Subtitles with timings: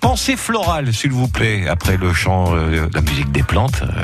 [0.00, 4.02] Pensée florale, s'il vous plaît, après le chant euh, de la musique des plantes, euh,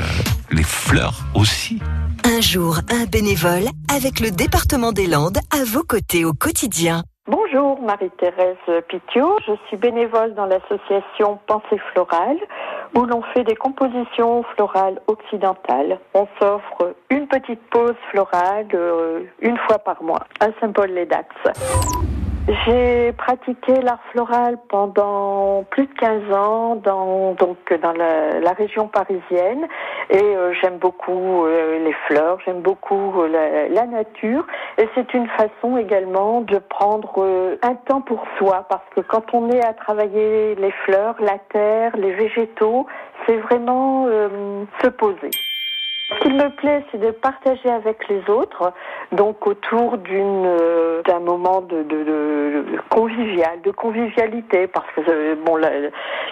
[0.51, 1.81] les fleurs aussi.
[2.25, 7.03] Un jour, un bénévole avec le département des Landes à vos côtés au quotidien.
[7.25, 9.37] Bonjour, Marie-Thérèse Pitiot.
[9.47, 12.37] Je suis bénévole dans l'association Pensée Florale
[12.95, 15.99] où l'on fait des compositions florales occidentales.
[16.13, 21.29] On s'offre une petite pause florale euh, une fois par mois à Saint-Paul-les-Dax.
[22.47, 29.67] J'ai pratiqué l'art floral pendant plus de 15 ans dans, donc, dans la, région parisienne.
[30.09, 34.47] Et euh, j'aime beaucoup euh, les fleurs, j'aime beaucoup euh, la, la, nature.
[34.77, 38.65] Et c'est une façon également de prendre un temps pour soi.
[38.69, 42.87] Parce que quand on est à travailler les fleurs, la terre, les végétaux,
[43.25, 44.07] c'est vraiment
[44.81, 45.31] se poser.
[46.09, 48.71] Ce qu'il me plaît, c'est de partager avec les autres,
[49.11, 55.35] donc autour d'une euh, d'un moment de, de, de, convivial, de convivialité, parce que euh,
[55.35, 55.57] bon,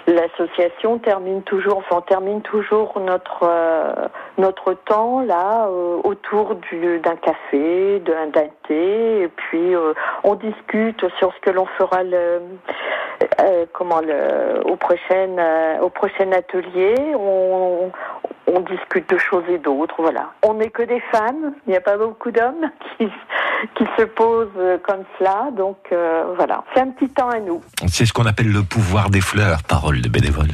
[0.06, 5.68] l'association termine toujours, enfin, on termine toujours notre euh, notre temps là
[6.04, 8.30] autour d'un café, d'un
[8.66, 9.74] thé, et puis
[10.24, 12.40] on discute sur ce que l'on fera le
[13.72, 16.94] comment le au prochain au prochain atelier.
[17.14, 17.90] On,
[18.46, 20.32] on discute de choses et d'autres, voilà.
[20.42, 23.08] On n'est que des femmes, il n'y a pas beaucoup d'hommes qui,
[23.98, 24.48] se posent
[24.82, 26.64] comme cela, donc euh, voilà.
[26.74, 27.60] C'est un petit temps à nous.
[27.88, 30.50] C'est ce qu'on appelle le pouvoir des fleurs, parole de bénévole.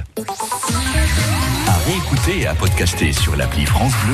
[1.69, 4.11] À réécouter et à podcaster sur l'appli France Bleu.